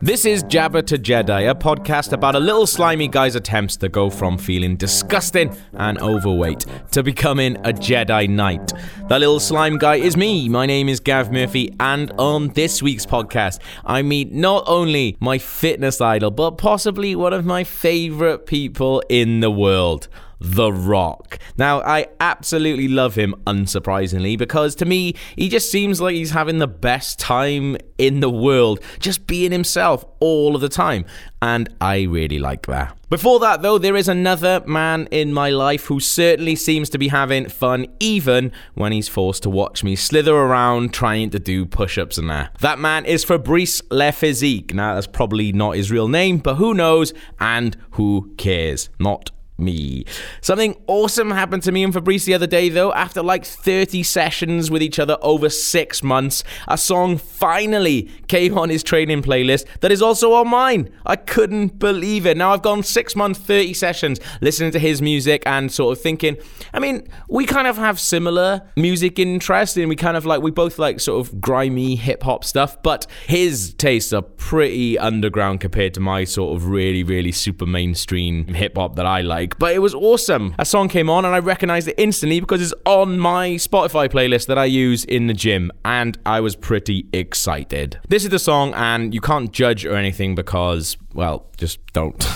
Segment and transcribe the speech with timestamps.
[0.00, 4.08] This is Jabba to Jedi, a podcast about a little slimy guy's attempts to go
[4.10, 8.72] from feeling disgusting and overweight to becoming a Jedi Knight.
[9.08, 10.48] That little slime guy is me.
[10.48, 15.38] My name is Gav Murphy, and on this week's podcast, I meet not only my
[15.38, 20.08] fitness idol, but possibly one of my favorite people in the world.
[20.40, 21.38] The Rock.
[21.56, 26.58] Now, I absolutely love him, unsurprisingly, because to me, he just seems like he's having
[26.58, 31.04] the best time in the world, just being himself all of the time.
[31.42, 32.96] And I really like that.
[33.10, 37.08] Before that, though, there is another man in my life who certainly seems to be
[37.08, 41.96] having fun, even when he's forced to watch me slither around trying to do push
[41.96, 42.54] ups and that.
[42.58, 44.74] That man is Fabrice Le Physique.
[44.74, 48.90] Now, that's probably not his real name, but who knows and who cares?
[48.98, 50.04] Not me.
[50.40, 52.92] Something awesome happened to me and Fabrice the other day, though.
[52.92, 58.70] After like 30 sessions with each other over six months, a song finally came on
[58.70, 60.90] his training playlist that is also on mine.
[61.04, 62.36] I couldn't believe it.
[62.36, 66.36] Now I've gone six months, 30 sessions listening to his music and sort of thinking,
[66.72, 70.50] I mean, we kind of have similar music interests and we kind of like, we
[70.50, 75.94] both like sort of grimy hip hop stuff, but his tastes are pretty underground compared
[75.94, 79.78] to my sort of really, really super mainstream hip hop that I like but it
[79.78, 80.54] was awesome.
[80.58, 84.46] A song came on and I recognized it instantly because it's on my Spotify playlist
[84.46, 87.98] that I use in the gym, and I was pretty excited.
[88.08, 92.22] This is the song, and you can't judge or anything because, well, just don't.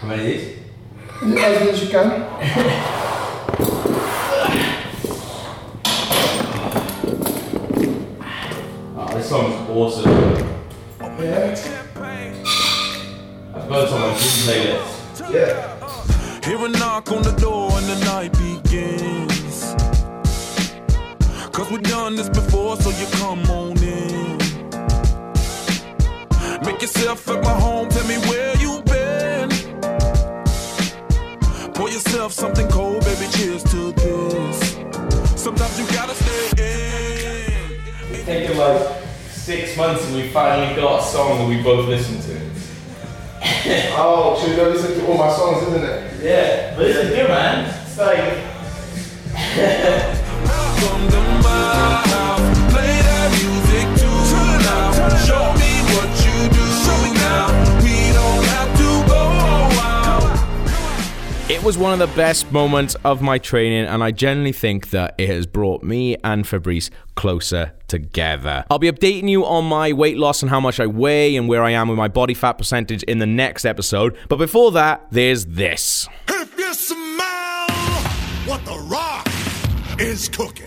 [0.00, 0.58] How many of these?
[1.20, 2.26] As many as you can.
[8.96, 10.27] Oh, this song's awesome.
[14.48, 16.40] Yeah.
[16.42, 19.74] Hear a knock on the door and the night begins.
[21.52, 24.38] Cause we've done this before, so you come on in.
[26.64, 29.50] Make yourself at my home, tell me where you've been.
[31.74, 34.78] Pour yourself something cold, baby, cheers to this.
[35.36, 38.14] Sometimes you gotta stay in.
[38.14, 38.80] It's taken like
[39.28, 42.67] six months and we finally got a song that we both listen to.
[43.70, 46.24] Oh, so you don't listen to all my songs, isn't it?
[46.24, 47.68] Yeah, but this is good, man.
[47.86, 48.48] It's like.
[61.58, 65.16] It was one of the best moments of my training, and I genuinely think that
[65.18, 68.64] it has brought me and Fabrice closer together.
[68.70, 71.64] I'll be updating you on my weight loss and how much I weigh and where
[71.64, 74.16] I am with my body fat percentage in the next episode.
[74.28, 76.08] But before that, there's this.
[76.28, 77.66] If you smell
[78.46, 79.28] what the rock
[79.98, 80.64] is cooking.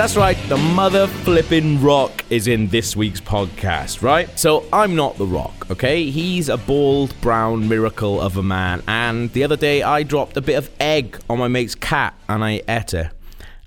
[0.00, 4.30] That's right, the mother flipping rock is in this week's podcast, right?
[4.38, 6.08] So I'm not the rock, okay?
[6.08, 10.40] He's a bald brown miracle of a man, and the other day I dropped a
[10.40, 13.10] bit of egg on my mate's cat and I ate it.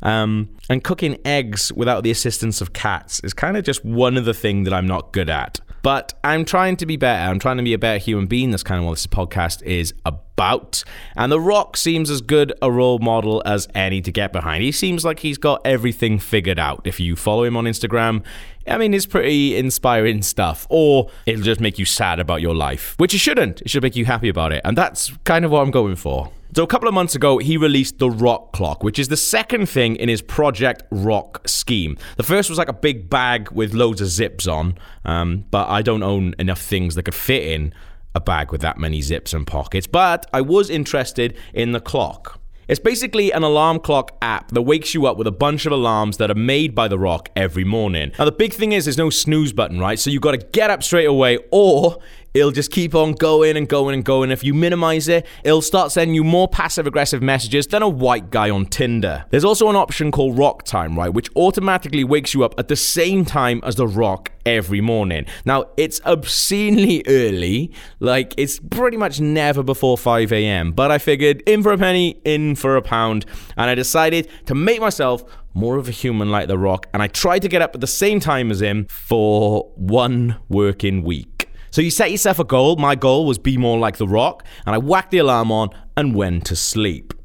[0.01, 4.25] Um, and cooking eggs without the assistance of cats is kind of just one of
[4.25, 5.59] the things that I'm not good at.
[5.83, 7.29] But I'm trying to be better.
[7.29, 8.50] I'm trying to be a better human being.
[8.50, 9.94] That's kind of what this podcast is
[10.33, 10.83] about.
[11.16, 14.63] And The Rock seems as good a role model as any to get behind.
[14.63, 16.81] He seems like he's got everything figured out.
[16.85, 18.23] If you follow him on Instagram,
[18.67, 20.66] I mean, it's pretty inspiring stuff.
[20.69, 23.61] Or it'll just make you sad about your life, which it shouldn't.
[23.61, 24.61] It should make you happy about it.
[24.66, 26.31] And that's kind of what I'm going for.
[26.55, 29.67] So, a couple of months ago, he released the Rock Clock, which is the second
[29.67, 31.97] thing in his Project Rock scheme.
[32.17, 35.81] The first was like a big bag with loads of zips on, um, but I
[35.81, 37.73] don't own enough things that could fit in
[38.16, 39.88] a bag with that many zips and pockets.
[39.88, 42.40] But I was interested in the clock.
[42.68, 46.16] It's basically an alarm clock app that wakes you up with a bunch of alarms
[46.18, 48.13] that are made by The Rock every morning.
[48.18, 50.00] Now, the big thing is there's no snooze button, right?
[50.00, 52.00] So you've got to get up straight away, or
[52.33, 54.31] it'll just keep on going and going and going.
[54.31, 58.30] If you minimize it, it'll start sending you more passive aggressive messages than a white
[58.30, 59.25] guy on Tinder.
[59.30, 62.75] There's also an option called Rock Time, right, which automatically wakes you up at the
[62.75, 65.25] same time as The Rock every morning.
[65.45, 71.41] Now, it's obscenely early, like it's pretty much never before 5 a.m., but I figured
[71.47, 73.25] in for a penny, in for a pound,
[73.57, 77.07] and I decided to make myself more of a human like The Rock, and I
[77.07, 81.32] tried to get up at the same time as him for one working week.
[81.73, 82.75] So you set yourself a goal.
[82.75, 86.13] My goal was be more like The Rock, and I whacked the alarm on and
[86.13, 87.15] went to sleep.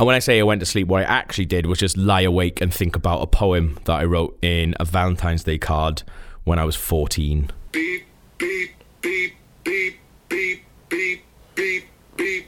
[0.00, 2.22] And when I say I went to sleep, what I actually did was just lie
[2.22, 6.04] awake and think about a poem that I wrote in a Valentine's Day card
[6.44, 7.50] when I was 14.
[7.70, 8.06] Beep,
[8.38, 8.70] beep,
[9.02, 9.96] beep, beep,
[10.30, 11.22] beep, beep,
[11.54, 11.84] beep,
[12.16, 12.46] beep.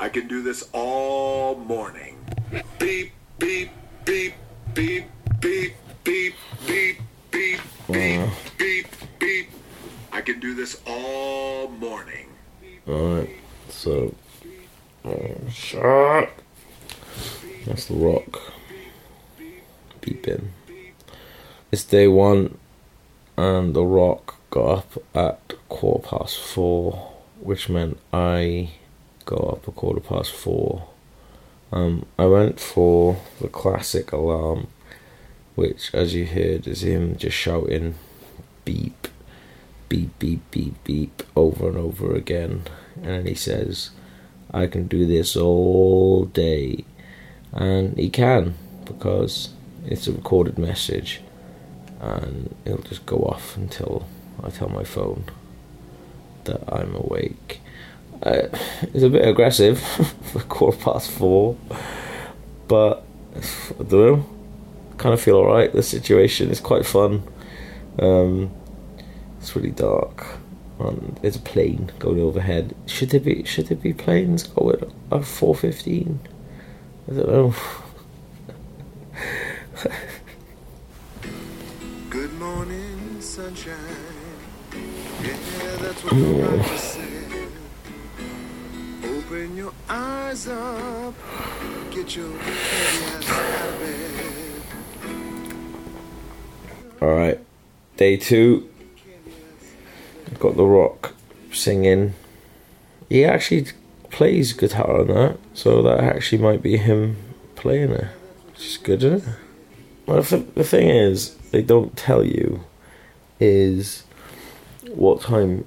[0.00, 2.18] I can do this all morning.
[2.50, 3.70] Beep, beep, beep,
[4.04, 4.34] beep,
[4.74, 5.04] beep,
[5.40, 6.34] beep, beep,
[6.64, 6.98] beep,
[7.30, 8.93] beep, beep, beep.
[10.14, 12.28] I can do this all morning.
[12.86, 13.30] Alright,
[13.68, 14.14] so.
[15.04, 16.30] Oh, shut.
[17.66, 18.40] That's the rock.
[20.00, 20.50] Beeping.
[21.72, 22.56] It's day one,
[23.36, 28.70] and the rock got up at quarter past four, which meant I
[29.24, 30.90] got up at quarter past four.
[31.72, 34.68] Um, I went for the classic alarm,
[35.56, 37.96] which, as you heard, is him just shouting
[38.64, 39.08] beep,
[39.88, 42.64] beep, beep, beep, beep over and over again.
[43.02, 43.90] And he says,
[44.52, 46.84] I can do this all day.
[47.52, 48.54] And he can,
[48.84, 49.50] because
[49.86, 51.20] it's a recorded message.
[52.00, 54.06] And it'll just go off until
[54.42, 55.24] I tell my phone
[56.44, 57.60] that I'm awake.
[58.22, 58.48] Uh,
[58.82, 59.80] it's a bit aggressive
[60.22, 61.56] for quarter past four,
[62.68, 63.04] but
[63.36, 64.26] I don't know.
[64.96, 65.72] Kind of feel alright.
[65.72, 67.22] The situation is quite fun.
[67.98, 68.50] Um,
[69.44, 70.38] it's really dark,
[70.78, 72.74] and there's a plane going overhead.
[72.86, 76.18] Should there be should there be planes going at four fifteen?
[77.06, 77.54] I don't know.
[82.08, 83.76] Good morning, sunshine.
[85.22, 85.36] Yeah,
[85.76, 87.48] that's what writer said.
[89.04, 91.14] Open your eyes up.
[91.90, 94.62] Get your ass out of bed.
[97.02, 97.38] All right,
[97.98, 98.70] day two.
[100.44, 101.14] Got the Rock
[101.52, 102.12] singing.
[103.08, 103.68] He actually
[104.10, 107.16] plays guitar on that, so that actually might be him
[107.56, 108.08] playing it,
[108.48, 109.36] which is good, isn't it?
[110.04, 112.64] Well, the, the thing is, they don't tell you
[113.40, 114.04] is
[114.90, 115.66] what time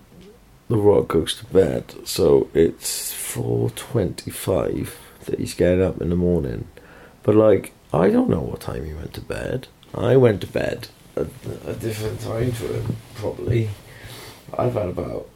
[0.69, 1.95] the Rock goes to bed.
[2.05, 4.95] So it's four twenty-five
[5.25, 6.67] that he's getting up in the morning.
[7.23, 9.69] But like, I don't know what time he went to bed.
[9.95, 11.25] I went to bed at
[11.65, 13.71] a different time to him, probably.
[14.57, 15.27] I've had about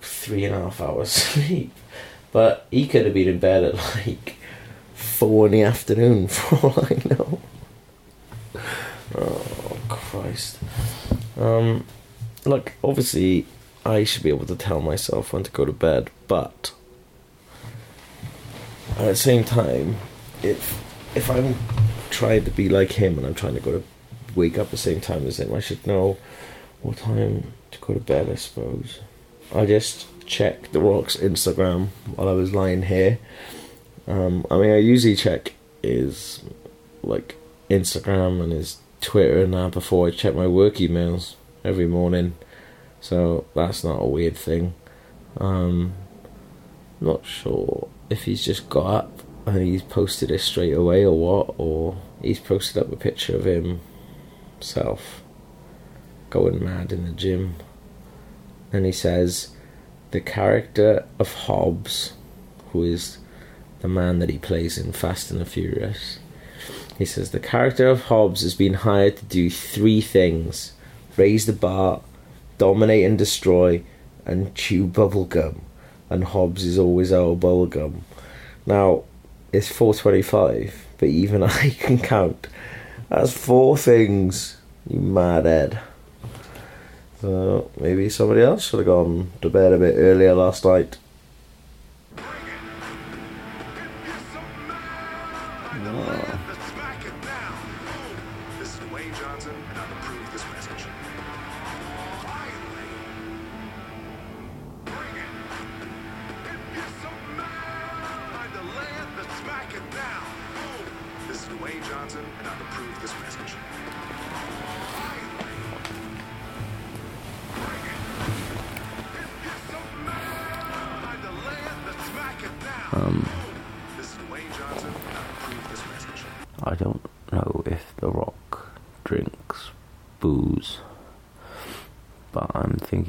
[0.00, 1.72] three and a half hours sleep.
[2.32, 3.74] But he could have been in bed at
[4.06, 4.36] like
[4.94, 7.40] four in the afternoon for all I know.
[9.14, 10.58] Oh Christ.
[11.38, 11.84] Um
[12.44, 13.46] like obviously
[13.84, 16.72] I should be able to tell myself when to go to bed, but
[18.90, 19.96] at the same time,
[20.42, 20.78] if
[21.14, 21.54] if I'm
[22.10, 23.82] trying to be like him and I'm trying to go to
[24.34, 26.18] wake up the same time as him, I should know
[26.82, 28.28] what time to go to bed.
[28.30, 29.00] I suppose.
[29.54, 33.18] I just checked the Rock's Instagram while I was lying here.
[34.06, 36.42] Um, I mean, I usually check his
[37.02, 37.36] like
[37.68, 41.34] Instagram and his Twitter and that before I check my work emails
[41.64, 42.36] every morning.
[43.00, 44.74] So that's not a weird thing.
[45.38, 45.94] Um,
[47.00, 51.54] not sure if he's just got up and he's posted it straight away or what,
[51.56, 55.22] or he's posted up a picture of himself
[56.30, 57.56] going mad in the gym.
[58.72, 59.50] And he says,
[60.10, 62.14] the character of Hobbs,
[62.72, 63.18] who is
[63.80, 66.18] the man that he plays in Fast and the Furious,
[66.98, 70.72] he says, the character of Hobbs has been hired to do three things
[71.16, 72.00] raise the bar,
[72.58, 73.82] dominate and destroy,
[74.24, 75.60] and chew bubblegum.
[76.08, 78.00] And Hobbs is always out of bubblegum.
[78.66, 79.04] Now,
[79.52, 82.46] it's 425, but even I can count.
[83.08, 84.56] That's four things,
[84.88, 85.80] you mad head.
[87.20, 90.96] So maybe somebody else should have gone to bed a bit earlier last night.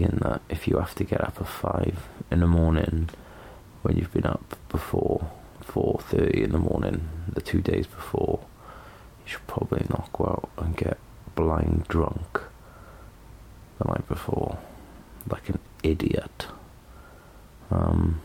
[0.09, 3.09] That if you have to get up at five in the morning
[3.81, 5.31] when you've been up before
[5.61, 8.39] four thirty in the morning, the two days before,
[9.25, 10.97] you should probably not go out and get
[11.35, 12.41] blind drunk
[13.79, 14.59] the night before,
[15.29, 16.47] like an idiot.
[17.69, 18.21] Um,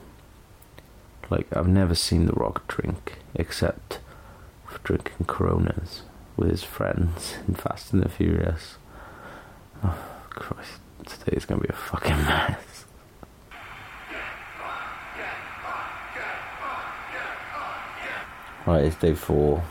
[1.30, 4.00] like I've never seen The Rock drink except
[4.66, 6.02] for drinking Coronas
[6.36, 8.76] with his friends in Fast and the Furious.
[9.84, 9.96] Oh,
[10.30, 12.84] Christ, today's gonna be a fucking mess.
[18.66, 19.62] Right, it's day four.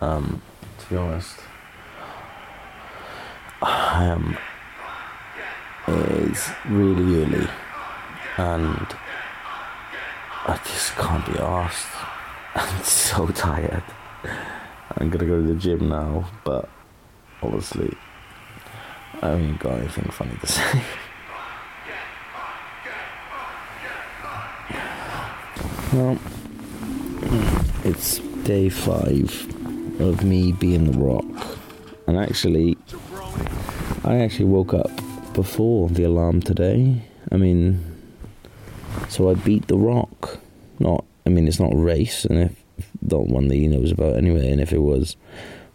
[0.00, 0.42] Um,
[0.78, 1.38] to be honest,
[3.62, 4.36] I am
[5.88, 7.48] it's really early,
[8.36, 8.86] and
[10.46, 11.86] I just can't be asked.
[12.56, 13.84] I'm so tired.
[14.96, 16.68] I'm gonna go to the gym now, but
[17.42, 17.95] obviously,
[19.26, 20.82] I haven't got anything funny to say.
[25.92, 26.16] well,
[27.84, 29.30] it's day five
[30.00, 31.58] of me being the rock,
[32.06, 32.76] and actually,
[34.04, 34.92] I actually woke up
[35.32, 37.02] before the alarm today.
[37.32, 37.84] I mean,
[39.08, 40.38] so I beat the rock.
[40.78, 44.14] Not, I mean, it's not a race, and if not one that he knows about
[44.14, 44.52] anyway.
[44.52, 45.16] And if it was,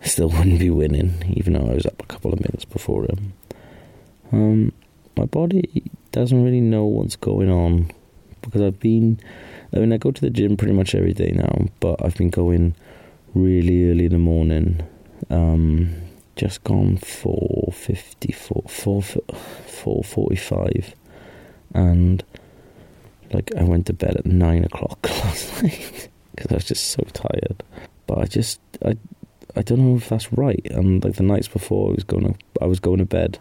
[0.02, 3.04] I still wouldn't be winning, even though I was up a couple of minutes before
[3.04, 3.34] him.
[4.32, 4.74] Um,
[5.18, 7.92] my body doesn't really know what's going on
[8.42, 9.20] because I've been.
[9.74, 12.30] I mean, I go to the gym pretty much every day now, but I've been
[12.30, 12.76] going
[13.34, 14.82] really early in the morning.
[15.30, 15.96] Um,
[16.36, 20.96] just gone four fifty four four four forty five,
[21.74, 22.24] and
[23.32, 27.04] like I went to bed at nine o'clock last night because I was just so
[27.14, 27.64] tired.
[28.08, 28.98] But I just I
[29.56, 30.66] I don't know if that's right.
[30.72, 33.40] And like the nights before, I was going to I was going to bed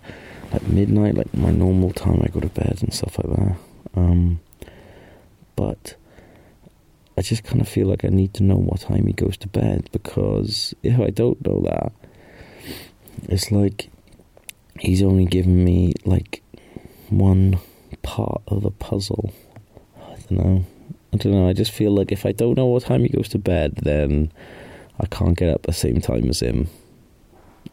[0.53, 3.57] at midnight, like my normal time I go to bed and stuff like that.
[3.95, 4.41] Um,
[5.57, 5.95] but
[7.17, 9.49] I just kind of feel like I need to know what time he goes to
[9.49, 11.93] bed because if I don't know that,
[13.29, 13.91] it's like
[14.79, 16.43] he's only given me like
[17.09, 17.59] one
[18.03, 19.33] part of the puzzle.
[19.99, 20.65] I don't know.
[21.13, 21.49] I don't know.
[21.49, 24.33] I just feel like if I don't know what time he goes to bed, then
[24.99, 26.69] I can't get up the same time as him.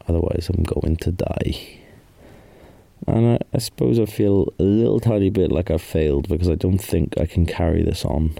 [0.08, 1.78] Otherwise, I'm going to die.
[3.06, 6.54] And I, I suppose I feel a little tiny bit like I've failed because I
[6.54, 8.38] don't think I can carry this on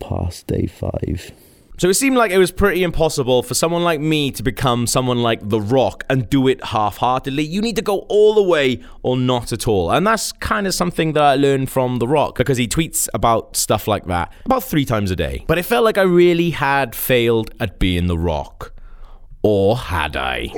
[0.00, 1.32] past day five.
[1.78, 5.22] So it seemed like it was pretty impossible for someone like me to become someone
[5.22, 7.42] like The Rock and do it half heartedly.
[7.42, 9.90] You need to go all the way or not at all.
[9.90, 13.56] And that's kind of something that I learned from The Rock because he tweets about
[13.56, 15.44] stuff like that about three times a day.
[15.48, 18.74] But it felt like I really had failed at being The Rock.
[19.42, 20.52] Or had I?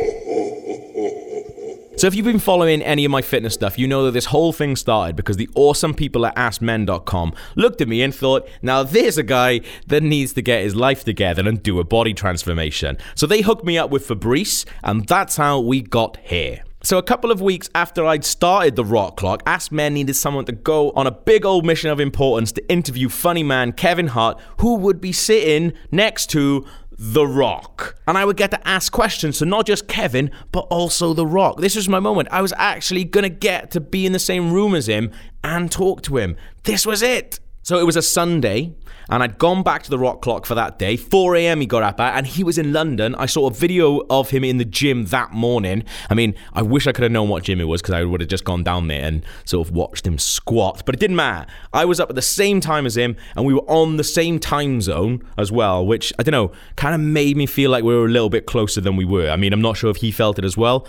[1.96, 4.52] So if you've been following any of my fitness stuff, you know that this whole
[4.52, 9.16] thing started because the awesome people at AskMen.com looked at me and thought, now there's
[9.16, 12.98] a guy that needs to get his life together and do a body transformation.
[13.14, 16.64] So they hooked me up with Fabrice, and that's how we got here.
[16.84, 20.44] So a couple of weeks after I'd started the Rock Clock, Ask Men needed someone
[20.44, 24.38] to go on a big old mission of importance to interview funny man Kevin Hart,
[24.60, 26.66] who would be sitting next to
[26.98, 27.96] the Rock.
[28.06, 31.58] And I would get to ask questions to not just Kevin, but also The Rock.
[31.58, 32.28] This was my moment.
[32.30, 35.10] I was actually going to get to be in the same room as him
[35.42, 36.36] and talk to him.
[36.64, 37.40] This was it.
[37.62, 38.74] So it was a Sunday,
[39.08, 40.96] and I'd gone back to the rock clock for that day.
[40.96, 41.60] 4 a.m.
[41.60, 43.14] he got up at, and he was in London.
[43.16, 45.84] I saw a video of him in the gym that morning.
[46.10, 48.20] I mean, I wish I could have known what gym it was because I would
[48.20, 50.82] have just gone down there and sort of watched him squat.
[50.84, 51.50] But it didn't matter.
[51.72, 54.38] I was up at the same time as him, and we were on the same
[54.38, 57.94] time zone as well, which I don't know, kind of made me feel like we
[57.94, 59.30] were a little bit closer than we were.
[59.30, 60.86] I mean, I'm not sure if he felt it as well.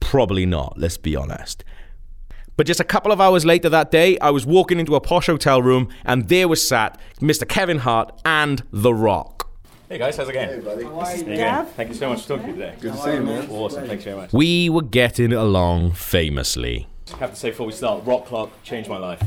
[0.00, 1.64] Probably not, let's be honest.
[2.58, 5.26] But just a couple of hours later that day, I was walking into a posh
[5.26, 7.48] hotel room and there was sat Mr.
[7.48, 9.48] Kevin Hart and The Rock.
[9.88, 10.48] Hey guys, how's it going?
[10.48, 10.82] Hey buddy.
[10.82, 11.66] How you going?
[11.66, 12.74] Thank you so much for talking to me today.
[12.80, 13.48] Good to see you, man.
[13.48, 14.32] Awesome, thanks very much.
[14.32, 16.88] We were getting along famously.
[17.14, 19.22] I have to say before we start, Rock Clock changed my life.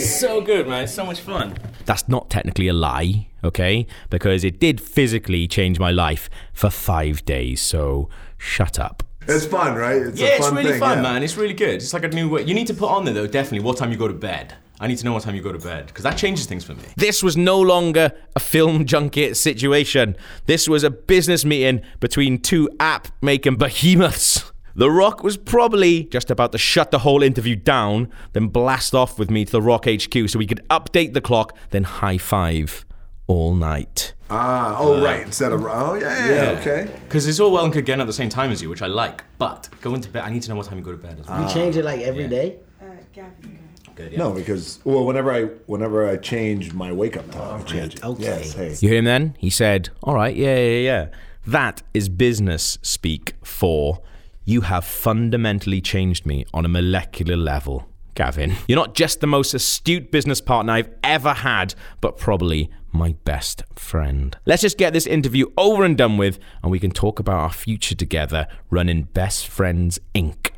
[0.00, 0.84] So good, man.
[0.84, 1.58] It's so much fun.
[1.86, 3.88] That's not technically a lie, okay?
[4.10, 8.08] Because it did physically change my life for five days, so
[8.38, 9.02] shut up.
[9.28, 10.00] It's fun, right?
[10.02, 11.02] It's Yeah, a it's fun really thing, fun, yeah.
[11.02, 11.22] man.
[11.22, 11.74] It's really good.
[11.74, 12.42] It's like a new way.
[12.44, 14.54] You need to put on there though, definitely, what time you go to bed.
[14.82, 16.74] I need to know what time you go to bed because that changes things for
[16.74, 16.82] me.
[16.96, 20.16] This was no longer a film junket situation.
[20.46, 24.50] This was a business meeting between two app making behemoths.
[24.74, 29.18] The Rock was probably just about to shut the whole interview down, then blast off
[29.18, 32.86] with me to the Rock HQ so we could update the clock, then high five
[33.26, 34.14] all night.
[34.30, 35.22] Ah, oh, right.
[35.22, 36.90] Instead of, oh, yeah, yeah, yeah, okay.
[37.04, 38.86] Because it's all well and good getting at the same time as you, which I
[38.86, 39.24] like.
[39.38, 41.26] But going to bed, I need to know what time you go to bed as
[41.28, 41.42] well.
[41.46, 42.58] You change it like every day.
[42.80, 43.58] Uh, Gavin.
[43.96, 44.18] Good, yeah.
[44.18, 48.04] No, because, well, whenever I whenever I change my wake up time, I change it.
[48.04, 48.22] okay.
[48.22, 48.76] Yes, hey.
[48.80, 49.36] You hear him then?
[49.38, 51.06] He said, All right, yeah, yeah, yeah.
[51.46, 54.00] That is business speak for
[54.44, 58.54] you have fundamentally changed me on a molecular level, Gavin.
[58.66, 63.62] You're not just the most astute business partner I've ever had, but probably my best
[63.74, 64.36] friend.
[64.46, 67.52] Let's just get this interview over and done with, and we can talk about our
[67.52, 70.50] future together running Best Friends Inc.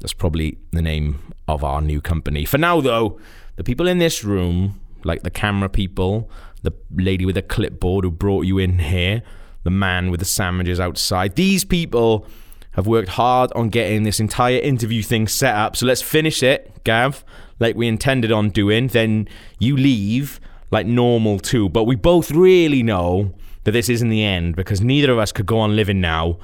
[0.00, 2.44] That's probably the name of our new company.
[2.44, 3.18] For now, though,
[3.56, 6.30] the people in this room like the camera people,
[6.62, 9.22] the lady with the clipboard who brought you in here,
[9.62, 11.36] the man with the sandwiches outside.
[11.36, 12.26] These people
[12.72, 15.76] have worked hard on getting this entire interview thing set up.
[15.76, 17.24] So let's finish it, Gav,
[17.60, 18.88] like we intended on doing.
[18.88, 19.28] Then
[19.58, 20.40] you leave
[20.70, 21.68] like normal too.
[21.68, 25.46] But we both really know that this isn't the end because neither of us could
[25.46, 26.38] go on living now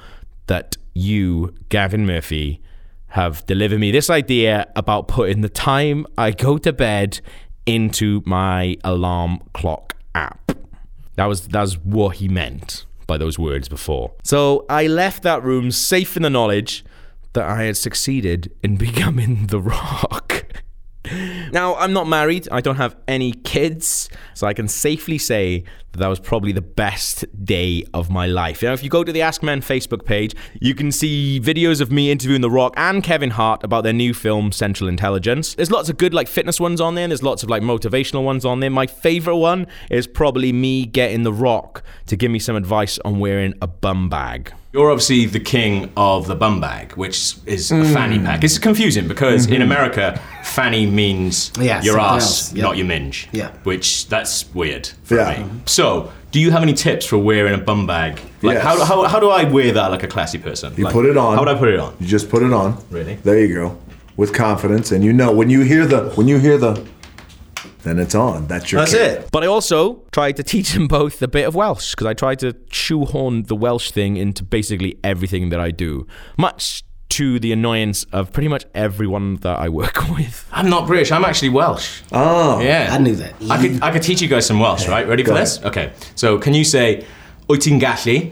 [0.47, 2.61] that you, Gavin Murphy,
[3.09, 7.19] have delivered me this idea about putting the time I go to bed
[7.65, 10.51] into my alarm clock app.
[11.15, 14.13] That was that's what he meant by those words before.
[14.23, 16.85] So I left that room safe in the knowledge
[17.33, 20.30] that I had succeeded in becoming the rock.
[21.51, 22.47] Now, I'm not married.
[22.51, 24.09] I don't have any kids.
[24.33, 28.63] So I can safely say that that was probably the best day of my life.
[28.63, 31.91] Know, if you go to the Ask Men Facebook page, you can see videos of
[31.91, 35.55] me interviewing The Rock and Kevin Hart about their new film, Central Intelligence.
[35.55, 37.07] There's lots of good, like, fitness ones on there.
[37.07, 38.69] There's lots of, like, motivational ones on there.
[38.69, 43.19] My favorite one is probably me getting The Rock to give me some advice on
[43.19, 44.53] wearing a bum bag.
[44.73, 48.25] You're obviously the king of the bum bag, which is a fanny hmm.
[48.25, 48.41] pack.
[48.41, 49.63] It's confusing because in mm-hmm.
[49.63, 52.53] America, fanny means Yeah, your ass.
[52.53, 52.63] Yep.
[52.63, 53.27] not your minge.
[53.33, 53.51] Yeah.
[53.63, 55.43] Which that's weird for Yeah.
[55.43, 55.49] me.
[55.65, 58.21] So, do you have any tips for wearing a bum bag?
[58.41, 58.63] Like, Yes.
[58.63, 60.73] how, how, how do I wear that like a classy person?
[60.77, 61.35] You Like, put it on.
[61.35, 61.93] How would I put it on?
[61.99, 62.77] You just put it on.
[62.89, 63.15] Really?
[63.23, 63.77] There you go.
[64.15, 66.85] With confidence, and you know when you hear the when you hear the,
[67.83, 68.47] then it's on.
[68.47, 68.81] That's your.
[68.81, 69.19] That's kick.
[69.25, 69.29] it.
[69.31, 72.39] But I also tried to teach them both a bit of Welsh because I tried
[72.39, 76.05] to shoehorn the Welsh thing into basically everything that I do,
[76.37, 80.47] much to the annoyance of pretty much everyone that I work with.
[80.53, 81.11] I'm not British.
[81.11, 82.01] I'm actually Welsh.
[82.13, 82.61] Oh.
[82.61, 82.87] Yeah.
[82.89, 83.33] I knew that.
[83.49, 85.05] I could, I could teach you guys some Welsh, right?
[85.05, 85.61] Ready for Go this?
[85.61, 85.91] Okay.
[86.15, 87.05] So, can you say,
[87.49, 88.31] Wyt ti'n gallu,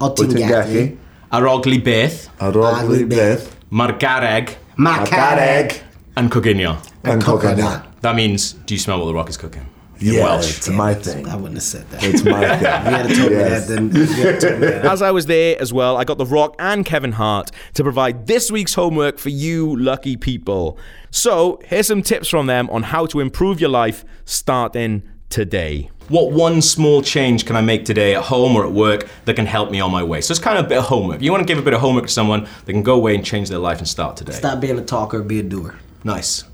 [0.00, 0.74] O ti'n Wyt ti'n gallu.
[0.74, 0.98] gallu?
[1.32, 3.48] arogli beth, Arogli Arogli beth.
[3.72, 5.80] mae'r gareg Macareg.
[6.16, 6.76] yn coginio?
[7.04, 7.87] And coconut.
[8.00, 9.66] That means, do you smell what the rock is cooking?
[10.00, 10.56] In Yeah, Welsh.
[10.58, 11.26] it's my thing.
[11.26, 12.04] I wouldn't have said that.
[12.04, 12.60] It's my thing.
[12.60, 13.66] You had to told me Yes.
[13.66, 14.84] that, then you had to told me that.
[14.84, 18.28] As I was there as well, I got The Rock and Kevin Hart to provide
[18.28, 20.78] this week's homework for you lucky people.
[21.10, 25.90] So, here's some tips from them on how to improve your life starting today.
[26.08, 29.46] What one small change can I make today at home or at work that can
[29.46, 30.20] help me on my way?
[30.22, 31.20] So it's kind of a bit of homework.
[31.20, 33.22] You want to give a bit of homework to someone that can go away and
[33.24, 34.32] change their life and start today.
[34.32, 35.74] Stop being a talker, be a doer.
[36.04, 36.44] Nice.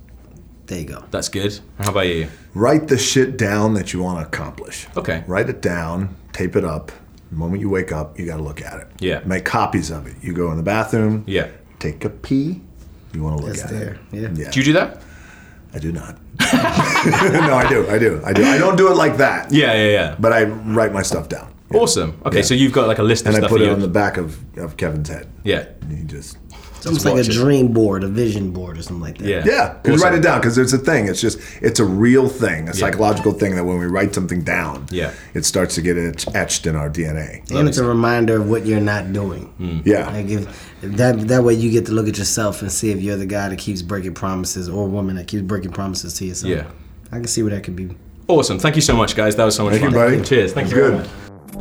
[0.66, 1.04] There you go.
[1.10, 1.58] That's good.
[1.78, 2.28] How about you?
[2.54, 4.86] Write the shit down that you want to accomplish.
[4.96, 5.22] Okay.
[5.26, 6.90] Write it down, tape it up.
[7.30, 8.86] The moment you wake up, you got to look at it.
[9.00, 9.20] Yeah.
[9.26, 10.14] Make copies of it.
[10.22, 11.24] You go in the bathroom.
[11.26, 11.48] Yeah.
[11.80, 12.62] Take a pee.
[13.12, 13.94] You want to look It's at there.
[13.94, 13.98] it.
[14.12, 14.28] Yeah.
[14.34, 14.50] Yeah.
[14.50, 15.02] Do you do that?
[15.74, 16.16] I do not.
[16.40, 17.88] no, I do.
[17.88, 18.22] I do.
[18.24, 18.44] I do.
[18.44, 19.52] I don't do it like that.
[19.52, 20.16] Yeah, yeah, yeah.
[20.18, 21.52] But I write my stuff down.
[21.70, 21.78] Yeah.
[21.80, 22.20] Awesome.
[22.24, 22.42] Okay, Yeah.
[22.44, 24.16] so you've got like a list of And I put it you- on the back
[24.16, 25.28] of, of Kevin's head.
[25.42, 25.66] Yeah.
[25.80, 26.38] And he just.
[26.84, 27.32] It's almost like a it.
[27.32, 29.26] dream board, a vision board, or something like that.
[29.26, 29.42] Yeah.
[29.44, 30.10] Yeah, because Awesome.
[30.12, 31.08] write it down because it's a thing.
[31.08, 34.86] It's just it's a real thing, a psychological thing that when we write something down,
[34.90, 35.12] Yeah.
[35.34, 37.42] it starts to get etch- etched in our DNA.
[37.50, 39.44] And it's a reminder of what you're not doing.
[39.58, 39.80] Hmm.
[39.84, 43.00] Yeah, Like if, that that way you get to look at yourself and see if
[43.00, 46.24] you're the guy that keeps breaking promises or a woman that keeps breaking promises to
[46.26, 46.50] yourself.
[46.52, 46.64] Yeah.
[47.12, 47.88] I can see where that could be.
[48.28, 48.58] Awesome.
[48.58, 49.36] Thank you so much, guys.
[49.36, 49.92] That was so much Thank fun.
[49.92, 50.22] you, buddy.
[50.22, 50.52] Cheers.
[50.52, 51.00] Thank It's you very good.
[51.02, 51.10] much.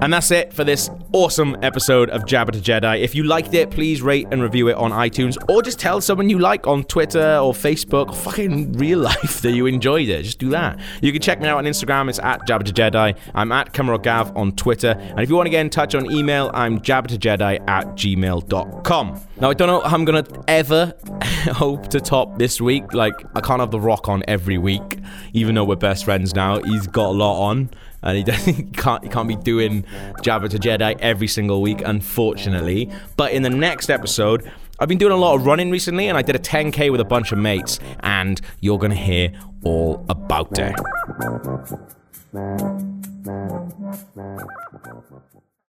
[0.01, 3.01] And that's it for this awesome episode of Jabba to Jedi.
[3.01, 6.29] If you liked it, please rate and review it on iTunes or just tell someone
[6.29, 10.23] you like on Twitter or Facebook or fucking real life that you enjoyed it.
[10.23, 10.79] Just do that.
[11.01, 12.09] You can check me out on Instagram.
[12.09, 13.17] It's at Jabba to Jedi.
[13.33, 14.95] I'm at Gav on Twitter.
[14.99, 19.21] And if you want to get in touch on email, I'm jabbatojedi at gmail.com.
[19.39, 20.93] Now, I don't know how I'm going to ever
[21.51, 22.93] hope to top this week.
[22.93, 24.99] Like, I can't have The Rock on every week,
[25.33, 26.61] even though we're best friends now.
[26.61, 27.69] He's got a lot on
[28.03, 29.83] and he, can't he can't be doing
[30.21, 32.91] Jabba to Jedi every single week, unfortunately.
[33.17, 36.21] But in the next episode, I've been doing a lot of running recently, and I
[36.21, 39.31] did a 10k with a bunch of mates, and you're gonna hear
[39.63, 40.75] all about it.